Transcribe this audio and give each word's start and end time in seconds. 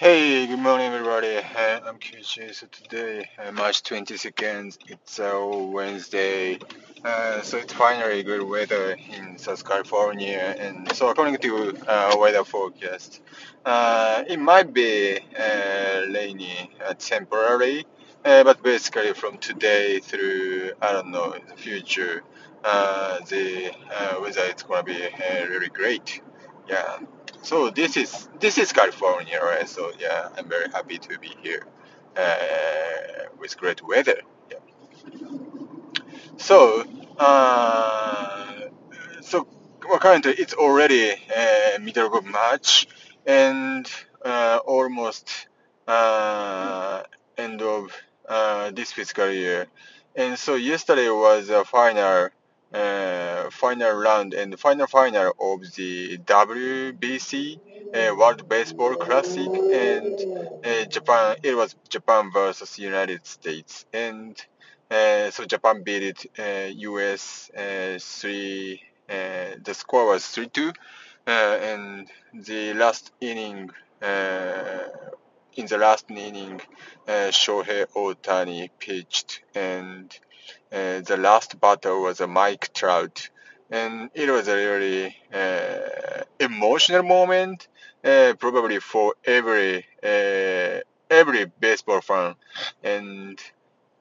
Hey, 0.00 0.46
good 0.46 0.60
morning, 0.60 0.92
everybody. 0.92 1.38
Uh, 1.38 1.80
I'm 1.84 1.98
Kichi. 1.98 2.54
So 2.54 2.68
today, 2.68 3.28
uh, 3.36 3.50
March 3.50 3.82
22nd, 3.82 4.78
it's 4.86 5.18
uh, 5.18 5.44
Wednesday. 5.44 6.60
Uh, 7.04 7.42
so 7.42 7.56
it's 7.56 7.72
finally 7.72 8.22
good 8.22 8.44
weather 8.44 8.92
in 8.92 9.36
South 9.38 9.64
California. 9.64 10.54
And 10.56 10.94
so, 10.94 11.08
according 11.08 11.38
to 11.38 11.76
uh, 11.88 12.14
weather 12.16 12.44
forecast, 12.44 13.22
uh, 13.64 14.22
it 14.28 14.38
might 14.38 14.72
be 14.72 15.18
rainy 15.36 16.70
temporarily, 17.00 17.84
but 18.22 18.62
basically 18.62 19.14
from 19.14 19.38
today 19.38 19.98
through 19.98 20.74
I 20.80 20.92
don't 20.92 21.10
know 21.10 21.32
in 21.32 21.44
the 21.48 21.56
future, 21.56 22.22
the 22.62 23.72
weather 24.22 24.42
is 24.42 24.62
gonna 24.62 24.84
be 24.84 25.06
uh, 25.06 25.46
really 25.48 25.70
great. 25.70 26.22
Yeah. 26.68 26.98
So 27.42 27.70
this 27.70 27.96
is 27.96 28.28
this 28.40 28.58
is 28.58 28.72
California, 28.72 29.38
right? 29.42 29.68
So 29.68 29.92
yeah, 29.98 30.28
I'm 30.36 30.48
very 30.48 30.68
happy 30.70 30.98
to 30.98 31.18
be 31.18 31.32
here 31.42 31.66
uh, 32.16 33.30
with 33.38 33.56
great 33.56 33.86
weather. 33.86 34.20
Yeah. 34.50 34.58
So 36.36 36.84
uh, 37.18 38.68
so 39.20 39.46
well, 39.88 39.98
currently 39.98 40.32
it's 40.32 40.54
already 40.54 41.12
uh, 41.12 41.78
middle 41.80 42.16
of 42.16 42.24
March 42.24 42.86
and 43.26 43.90
uh, 44.24 44.58
almost 44.66 45.48
uh, 45.86 47.02
end 47.36 47.62
of 47.62 47.92
uh, 48.28 48.70
this 48.72 48.92
fiscal 48.92 49.30
year. 49.30 49.66
And 50.14 50.38
so 50.38 50.56
yesterday 50.56 51.08
was 51.08 51.48
a 51.48 51.64
final 51.64 52.28
uh, 52.72 53.50
final 53.50 53.92
round 53.92 54.34
and 54.34 54.58
final 54.58 54.86
final 54.86 55.32
of 55.40 55.60
the 55.76 56.18
WBC 56.18 57.60
uh, 57.94 58.14
World 58.16 58.48
Baseball 58.48 58.96
Classic 58.96 59.50
and 59.72 60.18
uh, 60.64 60.84
Japan. 60.86 61.36
It 61.42 61.56
was 61.56 61.74
Japan 61.88 62.30
versus 62.32 62.78
United 62.78 63.26
States, 63.26 63.86
and 63.92 64.36
uh, 64.90 65.30
so 65.30 65.44
Japan 65.44 65.82
beat 65.82 66.02
it, 66.02 66.76
US 66.78 67.50
uh, 67.56 67.98
three. 68.00 68.82
Uh, 69.08 69.56
the 69.64 69.72
score 69.74 70.06
was 70.08 70.26
three 70.26 70.48
two, 70.48 70.72
and 71.26 72.08
the 72.34 72.74
last 72.74 73.12
inning. 73.20 73.70
In 75.56 75.66
the 75.66 75.76
last 75.76 76.10
inning, 76.10 76.60
Shohei 77.06 77.84
Ohtani 77.94 78.70
pitched, 78.78 79.42
and 79.54 80.16
uh, 80.72 81.00
the 81.00 81.16
last 81.18 81.60
battle 81.60 82.02
was 82.02 82.20
a 82.20 82.26
Mike 82.26 82.72
Trout, 82.74 83.28
and 83.70 84.10
it 84.14 84.30
was 84.30 84.48
a 84.48 84.56
really 84.56 85.16
uh, 85.32 86.22
emotional 86.40 87.02
moment, 87.02 87.68
uh, 88.04 88.34
probably 88.38 88.80
for 88.80 89.14
every 89.24 89.84
uh, 90.02 90.80
every 91.10 91.46
baseball 91.60 92.00
fan, 92.00 92.34
and 92.82 93.38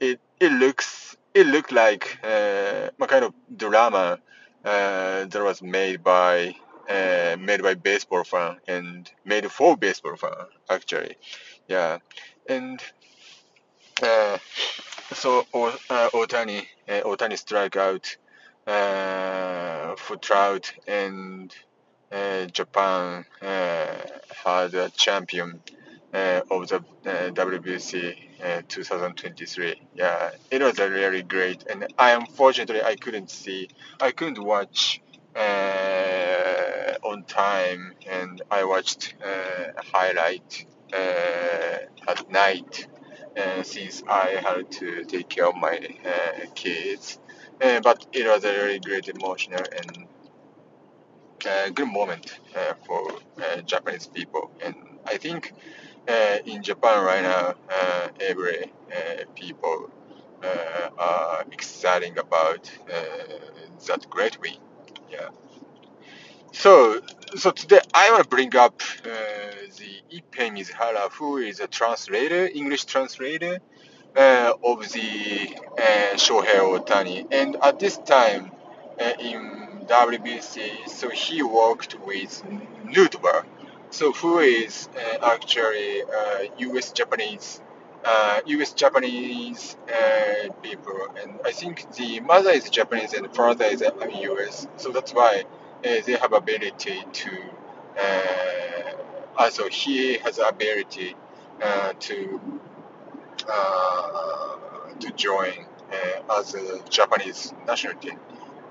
it 0.00 0.20
it 0.40 0.52
looks 0.52 1.16
it 1.34 1.46
looked 1.46 1.72
like 1.72 2.18
a 2.24 2.90
kind 3.06 3.24
of 3.24 3.34
drama 3.56 4.18
that 4.62 5.42
was 5.42 5.62
made 5.62 6.02
by 6.02 6.54
uh, 6.88 7.36
made 7.38 7.62
by 7.62 7.74
baseball 7.74 8.24
fan 8.24 8.56
and 8.68 9.10
made 9.24 9.50
for 9.50 9.76
baseball 9.76 10.16
fan 10.16 10.34
actually, 10.70 11.16
yeah, 11.68 11.98
and 12.48 12.80
uh, 14.02 14.38
so 15.12 15.40
uh, 15.40 16.08
Ohtani 16.10 16.66
uh, 16.88 17.00
Ohtani 17.02 17.38
strike 17.38 17.76
out 17.76 18.16
uh, 18.66 19.94
for 19.96 20.16
Trout 20.16 20.72
and 20.86 21.54
uh, 22.10 22.46
Japan 22.46 23.24
uh, 23.42 23.96
had 24.44 24.74
a 24.74 24.90
champion 24.90 25.60
of 26.12 26.68
the 26.68 26.84
WBC 27.04 28.16
uh, 28.42 28.62
2023. 28.68 29.74
Yeah, 29.94 30.30
it 30.50 30.62
was 30.62 30.78
a 30.78 30.88
really 30.88 31.22
great, 31.22 31.64
and 31.68 31.92
I 31.98 32.12
unfortunately 32.12 32.82
I 32.82 32.94
couldn't 32.94 33.30
see, 33.30 33.68
I 34.00 34.12
couldn't 34.12 34.42
watch 34.42 35.00
on 37.02 37.24
time, 37.24 37.94
and 38.08 38.42
I 38.50 38.64
watched 38.64 39.14
highlight 39.92 40.66
at 40.92 42.30
night 42.30 42.86
uh, 43.36 43.62
since 43.62 44.02
I 44.08 44.40
had 44.42 44.70
to 44.72 45.04
take 45.04 45.28
care 45.28 45.46
of 45.46 45.56
my 45.56 45.78
uh, 46.04 46.46
kids. 46.54 47.18
Uh, 47.60 47.80
but 47.80 48.06
it 48.12 48.26
was 48.26 48.44
a 48.44 48.52
really 48.52 48.80
great 48.80 49.08
emotional 49.08 49.64
and 49.76 50.06
uh, 51.46 51.68
good 51.70 51.88
moment 51.88 52.38
uh, 52.56 52.74
for 52.86 53.12
uh, 53.42 53.60
Japanese 53.62 54.06
people, 54.06 54.50
and 54.60 54.74
I 55.06 55.18
think 55.18 55.52
in 56.46 56.62
Japan 56.62 57.04
right 57.04 57.22
now, 57.22 57.54
every 58.20 58.72
people 59.34 59.90
are 60.42 61.44
exciting 61.52 62.18
about 62.18 62.70
that 63.86 64.06
great 64.10 64.40
win. 64.40 64.56
Yeah. 65.10 65.28
So, 66.52 67.00
so 67.36 67.50
today 67.50 67.80
I 67.92 68.10
want 68.10 68.22
to 68.22 68.28
bring 68.28 68.54
up 68.56 68.80
the 69.76 70.02
Ippei 70.12 70.50
Mizuhara, 70.50 71.10
who 71.12 71.38
is 71.38 71.60
a 71.60 71.66
translator, 71.66 72.46
English 72.46 72.84
translator 72.84 73.58
uh, 74.16 74.52
of 74.62 74.88
the 74.92 75.56
uh, 75.78 76.14
Shohei 76.14 76.58
Ohtani. 76.60 77.26
And 77.30 77.56
at 77.62 77.78
this 77.78 77.98
time 77.98 78.52
uh, 79.00 79.12
in 79.18 79.86
WBC, 79.86 80.88
so 80.88 81.08
he 81.10 81.42
worked 81.42 81.98
with 82.06 82.42
Nootbaar, 82.86 83.44
so 83.90 84.12
who 84.12 84.38
is 84.38 84.88
uh, 84.96 85.32
actually 85.34 86.02
U.S. 86.58 86.92
Japanese. 86.92 87.60
Uh, 88.04 88.40
U.S. 88.44 88.74
Japanese 88.74 89.78
uh, 89.88 90.52
people, 90.62 91.08
and 91.22 91.40
I 91.42 91.52
think 91.52 91.90
the 91.94 92.20
mother 92.20 92.50
is 92.50 92.68
Japanese 92.68 93.14
and 93.14 93.34
father 93.34 93.64
is 93.64 93.80
U.S. 93.80 94.66
So 94.76 94.90
that's 94.90 95.14
why 95.14 95.44
they 95.82 96.12
have 96.20 96.34
ability 96.34 97.02
to. 97.10 98.63
Uh, 99.36 99.42
also, 99.42 99.68
he 99.68 100.18
has 100.18 100.36
the 100.36 100.48
ability 100.48 101.16
uh, 101.62 101.92
to 101.98 102.40
uh, 103.48 104.56
to 105.00 105.10
join 105.12 105.66
uh, 105.92 106.38
as 106.38 106.54
a 106.54 106.82
Japanese 106.88 107.52
national 107.66 107.94
team. 107.94 108.18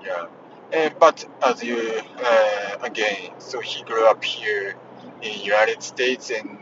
Yeah. 0.04 0.26
Uh, 0.74 0.90
but 0.98 1.24
as 1.42 1.62
you 1.62 2.02
uh, 2.22 2.76
again, 2.82 3.32
so 3.38 3.60
he 3.60 3.82
grew 3.84 4.06
up 4.08 4.24
here 4.24 4.74
in 5.22 5.40
United 5.40 5.82
States 5.82 6.30
and 6.30 6.58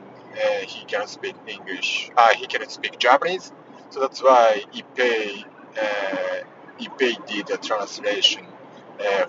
he 0.66 0.84
cannot 0.86 1.08
speak 1.08 1.36
English. 1.46 2.10
Uh, 2.16 2.34
he 2.34 2.46
cannot 2.46 2.70
speak 2.70 2.98
Japanese. 2.98 3.52
So 3.90 4.00
that's 4.00 4.22
why 4.22 4.64
Ippei 4.74 5.44
uh, 5.80 6.44
Ippei 6.80 7.26
did 7.26 7.50
a 7.50 7.56
translation 7.56 8.46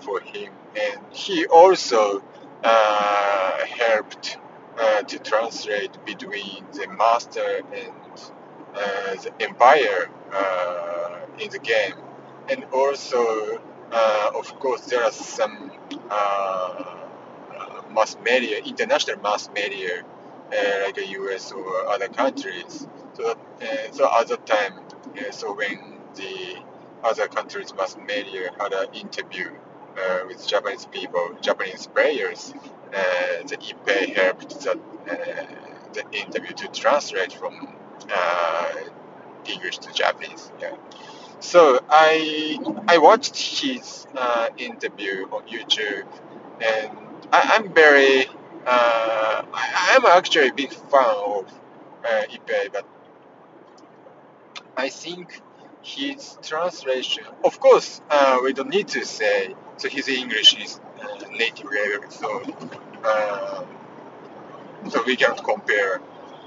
for 0.00 0.20
him, 0.20 0.52
and 0.80 1.00
he 1.12 1.46
also 1.46 2.22
helped 2.62 4.38
uh, 4.78 5.02
to 5.02 5.18
translate 5.18 6.04
between 6.04 6.64
the 6.72 6.88
master 6.98 7.60
and 7.72 8.32
uh, 8.74 9.14
the 9.22 9.32
umpire 9.46 10.10
uh, 10.32 11.20
in 11.40 11.50
the 11.50 11.58
game, 11.58 11.94
and 12.48 12.64
also, 12.72 13.62
uh, 13.92 14.30
of 14.34 14.58
course, 14.58 14.82
there 14.86 15.02
are 15.04 15.12
some 15.12 15.70
uh, 16.10 16.96
mass 17.92 18.16
media, 18.24 18.58
international 18.64 19.20
mass 19.20 19.48
media, 19.54 20.02
uh, 20.02 20.84
like 20.84 20.94
the 20.96 21.06
U.S. 21.06 21.52
or 21.52 21.86
other 21.88 22.08
countries. 22.08 22.86
So, 23.14 23.38
so 23.92 24.10
at 24.20 24.28
that 24.28 24.44
time, 24.46 24.80
so 25.30 25.54
when 25.54 26.00
the 26.16 26.56
other 27.04 27.28
countries' 27.28 27.72
mass 27.74 27.96
media 27.96 28.50
had 28.58 28.72
an 28.72 28.92
interview 28.94 29.50
with 30.26 30.44
Japanese 30.48 30.86
people, 30.86 31.36
Japanese 31.40 31.86
players, 31.86 32.52
the 33.46 33.56
Ippei 33.56 34.14
helped 34.14 34.60
that 34.60 34.76
uh, 34.76 35.46
the 35.92 36.04
interview 36.12 36.52
to 36.54 36.68
translate 36.68 37.32
from 37.32 37.74
uh, 38.12 38.72
English 39.46 39.78
to 39.78 39.92
Japanese. 39.92 40.50
Yeah. 40.60 40.76
So 41.40 41.80
I 41.90 42.58
I 42.88 42.98
watched 42.98 43.36
his 43.36 44.06
uh, 44.16 44.48
interview 44.56 45.26
on 45.30 45.42
YouTube, 45.46 46.06
and 46.60 46.90
I, 47.32 47.40
I'm 47.54 47.72
very 47.74 48.26
uh, 48.66 49.42
I, 49.52 49.94
I'm 49.94 50.06
actually 50.06 50.48
a 50.48 50.54
big 50.54 50.72
fan 50.72 51.16
of 51.26 51.52
uh, 52.04 52.22
Ippei, 52.30 52.72
but 52.72 52.86
I 54.76 54.88
think 54.88 55.40
his 55.82 56.38
translation, 56.42 57.24
of 57.44 57.60
course, 57.60 58.00
uh, 58.10 58.40
we 58.42 58.52
don't 58.54 58.70
need 58.70 58.88
to 58.88 59.04
say 59.04 59.54
so. 59.76 59.88
His 59.88 60.08
English 60.08 60.56
is 60.56 60.80
uh, 61.00 61.28
native 61.30 61.70
level, 61.70 62.10
so 62.10 62.40
uh, 62.40 62.78
so 64.90 65.02
we 65.06 65.16
cannot 65.16 65.42
compare. 65.44 66.00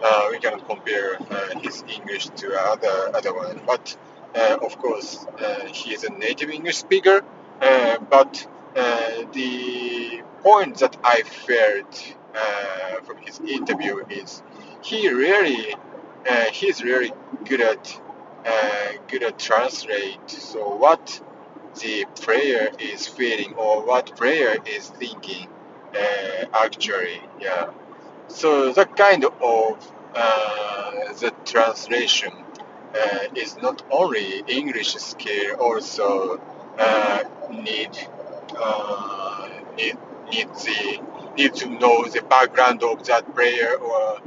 Uh, 0.03 0.27
we 0.31 0.39
cannot 0.39 0.67
compare 0.67 1.17
uh, 1.31 1.59
his 1.59 1.83
English 1.87 2.27
to 2.29 2.53
other 2.55 3.15
other 3.15 3.33
one, 3.33 3.59
but 3.65 3.97
uh, 4.35 4.57
of 4.61 4.77
course 4.77 5.25
uh, 5.39 5.65
he 5.67 5.93
is 5.93 6.03
a 6.03 6.11
native 6.11 6.49
English 6.49 6.77
speaker. 6.77 7.23
Uh, 7.61 7.97
but 8.09 8.47
uh, 8.75 9.23
the 9.33 10.21
point 10.43 10.77
that 10.77 10.95
I 11.03 11.23
felt 11.23 12.15
uh, 12.35 13.01
from 13.01 13.17
his 13.17 13.39
interview 13.39 14.05
is 14.09 14.43
he 14.83 15.09
really 15.09 15.75
uh, 16.29 16.45
he's 16.51 16.83
really 16.83 17.11
good 17.45 17.61
at 17.61 18.01
uh, 18.45 18.91
good 19.07 19.23
at 19.23 19.39
translate. 19.39 20.29
So 20.29 20.75
what 20.75 21.21
the 21.81 22.05
player 22.15 22.69
is 22.79 23.07
feeling 23.07 23.53
or 23.55 23.85
what 23.85 24.15
player 24.15 24.57
is 24.65 24.89
thinking 24.89 25.47
uh, 25.97 26.45
actually, 26.65 27.21
yeah. 27.39 27.71
So 28.27 28.71
that 28.73 28.95
kind 28.95 29.25
of 29.25 29.33
uh, 30.15 31.13
the 31.13 31.31
translation 31.45 32.31
uh, 32.95 33.19
is 33.35 33.57
not 33.57 33.83
only 33.91 34.43
English 34.47 34.95
skill, 34.95 35.55
also 35.59 36.41
uh, 36.77 37.23
need 37.51 37.97
uh, 38.57 39.49
need 39.77 39.97
need 40.31 40.49
the 40.65 41.01
need 41.37 41.53
to 41.55 41.69
know 41.69 42.05
the 42.05 42.21
background 42.29 42.83
of 42.83 43.05
that 43.05 43.33
player 43.35 43.75
or 43.75 44.19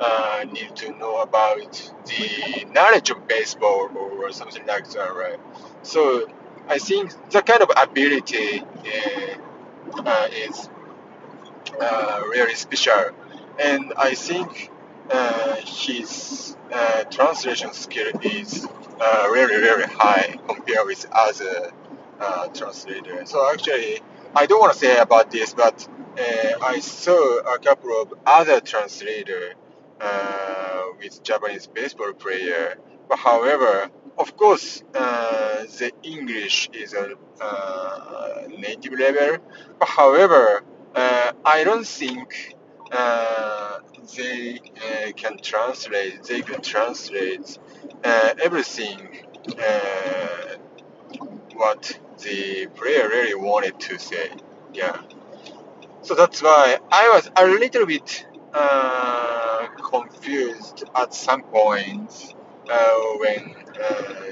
uh, 0.00 0.44
need 0.52 0.74
to 0.76 0.92
know 0.98 1.20
about 1.22 1.92
the 2.06 2.64
knowledge 2.72 3.10
of 3.10 3.26
baseball 3.26 3.88
or 3.96 4.30
something 4.32 4.66
like 4.66 4.88
that, 4.90 5.14
right? 5.14 5.40
So 5.82 6.28
I 6.68 6.78
think 6.78 7.12
the 7.30 7.42
kind 7.42 7.62
of 7.62 7.70
ability 7.76 8.62
is 10.48 10.68
really 11.72 12.54
special, 12.54 13.10
and 13.58 13.92
I 13.96 14.14
think 14.14 14.70
uh, 15.10 15.56
his 15.56 16.56
uh, 16.72 17.04
translation 17.04 17.72
skill 17.72 18.10
is 18.22 18.66
uh, 19.00 19.28
really 19.30 19.56
really 19.56 19.86
high 19.86 20.36
compared 20.46 20.86
with 20.86 21.06
other 21.12 21.72
uh, 22.20 22.48
translators. 22.48 23.30
So 23.30 23.50
actually, 23.50 24.00
I 24.34 24.46
don't 24.46 24.60
want 24.60 24.72
to 24.72 24.78
say 24.78 24.98
about 24.98 25.30
this, 25.30 25.54
but 25.54 25.88
uh, 26.18 26.58
I 26.62 26.80
saw 26.80 27.38
a 27.54 27.58
couple 27.58 28.02
of 28.02 28.12
other 28.26 28.60
translators 28.60 29.54
uh, 30.00 30.82
with 30.98 31.22
Japanese 31.22 31.66
baseball 31.66 32.12
player. 32.12 32.76
But 33.08 33.18
however, 33.18 33.90
of 34.18 34.36
course, 34.36 34.82
uh, 34.94 35.64
the 35.78 35.92
English 36.02 36.70
is 36.72 36.92
a 36.92 37.14
uh, 37.40 38.42
native 38.48 38.92
level. 38.98 39.38
But 39.78 39.88
however, 39.88 40.62
uh, 40.62 40.62
I 40.94 41.64
don't 41.64 41.86
think 41.86 42.54
uh, 42.92 43.78
they 44.16 44.58
uh, 44.76 45.12
can 45.12 45.38
translate. 45.38 46.22
They 46.24 46.42
can 46.42 46.60
translate 46.62 47.58
uh, 48.04 48.34
everything 48.42 49.24
uh, 49.58 50.56
what 51.54 51.98
the 52.18 52.66
player 52.74 53.08
really 53.08 53.34
wanted 53.34 53.80
to 53.80 53.98
say. 53.98 54.30
Yeah. 54.74 55.00
So 56.02 56.14
that's 56.14 56.42
why 56.42 56.78
I 56.90 57.10
was 57.14 57.30
a 57.36 57.46
little 57.46 57.86
bit 57.86 58.26
uh, 58.54 59.68
confused 59.90 60.84
at 60.94 61.14
some 61.14 61.42
point 61.42 62.34
uh, 62.70 63.00
when 63.18 63.54
uh, 63.82 64.22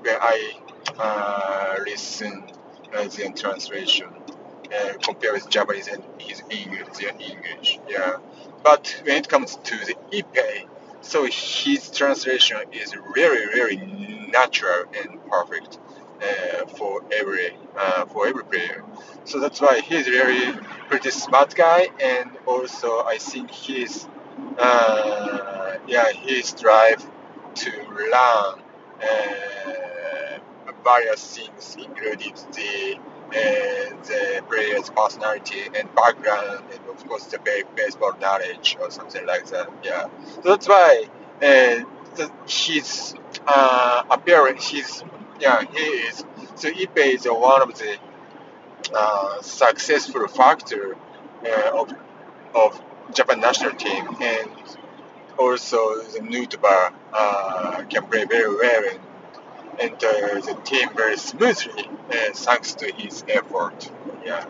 when 0.00 0.16
I 0.20 0.52
uh, 0.98 1.76
listened 1.84 2.52
uh, 2.94 3.04
the 3.04 3.32
translation 3.34 4.08
uh, 4.72 4.94
compared 5.02 5.34
with 5.34 5.48
Japanese 5.48 5.88
and 5.88 6.02
his 6.18 6.42
English, 6.50 6.98
their 6.98 7.10
English. 7.10 7.78
Yeah. 7.88 8.16
But 8.62 9.02
when 9.04 9.16
it 9.16 9.28
comes 9.28 9.56
to 9.56 9.76
the 9.84 9.94
Ippei, 10.12 10.66
so 11.00 11.24
his 11.24 11.90
translation 11.90 12.58
is 12.72 12.94
really, 13.14 13.46
really 13.46 13.76
natural 14.32 14.84
and 14.98 15.24
perfect 15.26 15.78
uh, 16.22 16.66
for 16.66 17.02
every 17.12 17.56
uh, 17.76 18.06
for 18.06 18.26
every 18.26 18.44
player. 18.44 18.84
So 19.24 19.38
that's 19.40 19.60
why 19.60 19.80
he's 19.80 20.08
really 20.08 20.58
pretty 20.88 21.10
smart 21.10 21.54
guy, 21.54 21.88
and 22.02 22.30
also 22.46 23.04
I 23.04 23.18
think 23.18 23.50
he's 23.50 24.08
uh, 24.58 25.76
yeah 25.86 26.10
his 26.12 26.52
drive 26.52 27.04
to 27.56 27.70
learn 27.70 28.62
uh, 29.02 29.85
various 30.86 31.22
things, 31.36 31.76
including 31.86 32.34
the 32.58 32.98
uh, 33.40 33.88
the 34.10 34.22
player's 34.48 34.88
personality 34.90 35.62
and 35.76 35.86
background, 35.94 36.64
and 36.72 36.80
of 36.94 36.98
course 37.08 37.24
the 37.32 37.38
baseball 37.74 38.14
knowledge 38.20 38.76
or 38.80 38.90
something 38.90 39.26
like 39.26 39.46
that. 39.46 39.68
Yeah, 39.82 40.08
so 40.34 40.40
that's 40.50 40.68
why 40.68 40.90
uh, 41.42 41.76
the, 42.18 42.30
his 42.48 43.14
uh, 43.46 44.04
appearance, 44.10 44.68
his 44.68 45.02
yeah, 45.40 45.62
he 45.74 45.86
is. 46.08 46.24
So 46.54 46.70
Ippei 46.70 47.14
is 47.16 47.26
one 47.26 47.62
of 47.62 47.72
the 47.78 47.92
uh, 48.94 49.42
successful 49.42 50.28
factor 50.28 50.96
uh, 51.44 51.80
of 51.80 51.92
of 52.54 52.80
Japan 53.12 53.40
national 53.40 53.72
team, 53.72 54.04
and 54.20 54.50
also 55.38 55.78
the 56.14 56.20
Nootbaar 56.20 56.94
uh, 57.12 57.82
can 57.90 58.04
play 58.06 58.24
very 58.24 58.54
well 58.54 58.98
and 59.80 59.92
the 59.98 60.58
team 60.64 60.88
very 60.94 61.16
smoothly, 61.16 61.88
uh, 62.10 62.32
thanks 62.34 62.74
to 62.74 62.92
his 62.92 63.24
effort. 63.28 63.90
Yeah, 64.24 64.44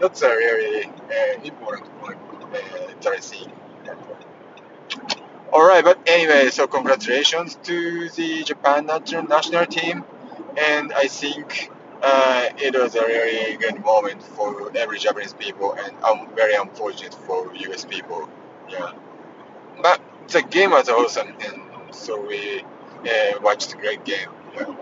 that's 0.00 0.22
a 0.22 0.28
really 0.28 0.84
uh, 0.84 1.42
important 1.44 2.00
point 2.00 2.18
uh, 2.42 2.92
that 3.00 3.06
I 3.06 3.18
think. 3.18 3.52
All 5.52 5.66
right, 5.66 5.84
but 5.84 5.98
anyway, 6.06 6.48
so 6.50 6.66
congratulations 6.66 7.58
to 7.64 8.08
the 8.10 8.42
Japan 8.42 8.86
national 8.86 9.66
team, 9.66 10.04
and 10.56 10.92
I 10.92 11.08
think 11.08 11.70
uh, 12.02 12.48
it 12.56 12.74
was 12.74 12.94
a 12.94 13.06
really 13.06 13.56
good 13.56 13.84
moment 13.84 14.22
for 14.22 14.74
every 14.76 14.98
Japanese 14.98 15.34
people, 15.34 15.74
and 15.74 15.94
I'm 16.02 16.34
very 16.34 16.54
unfortunate 16.54 17.14
for 17.14 17.54
US 17.54 17.84
people. 17.84 18.28
Yeah, 18.70 18.92
but 19.82 20.00
the 20.28 20.42
game 20.42 20.70
was 20.70 20.88
awesome, 20.88 21.28
and 21.28 21.94
so 21.94 22.20
we 22.26 22.62
uh, 22.62 23.40
watched 23.42 23.74
a 23.74 23.76
great 23.76 24.04
game. 24.04 24.30
Yeah. 24.54 24.76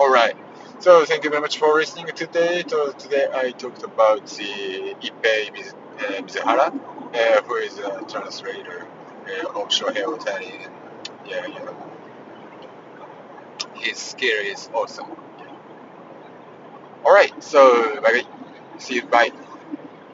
All 0.00 0.10
right. 0.12 0.36
So 0.80 1.04
thank 1.06 1.24
you 1.24 1.30
very 1.30 1.42
much 1.42 1.58
for 1.58 1.74
listening 1.74 2.08
today. 2.14 2.64
So 2.68 2.92
today 2.92 3.28
I 3.34 3.52
talked 3.52 3.82
about 3.84 4.26
the 4.26 4.96
Ippei 5.02 5.52
Miz- 5.52 5.74
uh, 5.98 6.22
Mizuhara, 6.22 6.68
uh, 7.14 7.42
who 7.42 7.56
is 7.56 7.78
a 7.78 8.02
translator 8.08 8.86
uh, 9.28 9.60
of 9.60 9.68
Shohei 9.70 10.04
Ohtani. 10.04 10.66
And 10.66 10.74
yeah, 11.26 11.74
his 13.76 13.98
skill 13.98 14.38
is 14.44 14.70
awesome. 14.74 15.10
All 17.04 17.14
right. 17.14 17.32
So 17.42 18.00
bye 18.02 18.12
bye. 18.22 18.78
See 18.78 18.96
you. 18.96 19.06
Bye. 19.06 19.30